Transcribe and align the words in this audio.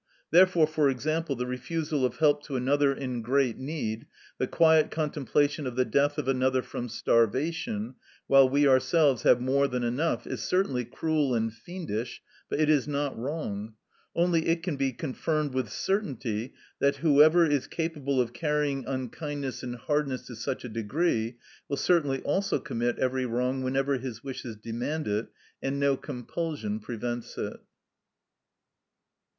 Therefore, 0.31 0.65
for 0.65 0.89
example, 0.89 1.35
the 1.35 1.45
refusal 1.45 2.03
of 2.03 2.15
help 2.15 2.41
to 2.45 2.55
another 2.55 2.91
in 2.91 3.21
great 3.21 3.59
need, 3.59 4.07
the 4.39 4.47
quiet 4.47 4.89
contemplation 4.89 5.67
of 5.67 5.75
the 5.75 5.85
death 5.85 6.17
of 6.17 6.27
another 6.27 6.63
from 6.63 6.89
starvation 6.89 7.93
while 8.25 8.49
we 8.49 8.67
ourselves 8.67 9.21
have 9.21 9.39
more 9.39 9.67
than 9.67 9.83
enough, 9.83 10.25
is 10.25 10.41
certainly 10.41 10.85
cruel 10.85 11.35
and 11.35 11.53
fiendish, 11.53 12.19
but 12.49 12.59
it 12.59 12.67
is 12.67 12.87
not 12.87 13.15
wrong; 13.15 13.75
only 14.15 14.47
it 14.47 14.63
can 14.63 14.75
be 14.75 14.97
affirmed 14.99 15.53
with 15.53 15.69
certainty 15.69 16.55
that 16.79 16.95
whoever 16.95 17.45
is 17.45 17.67
capable 17.67 18.19
of 18.19 18.33
carrying 18.33 18.83
unkindness 18.87 19.61
and 19.61 19.75
hardness 19.75 20.23
to 20.25 20.35
such 20.35 20.65
a 20.65 20.69
degree 20.69 21.37
will 21.69 21.77
certainly 21.77 22.23
also 22.23 22.57
commit 22.57 22.97
every 22.97 23.27
wrong 23.27 23.61
whenever 23.61 23.99
his 23.99 24.23
wishes 24.23 24.55
demand 24.55 25.07
it 25.07 25.27
and 25.61 25.79
no 25.79 25.95
compulsion 25.95 26.79
prevents 26.79 27.37
it. 27.37 27.59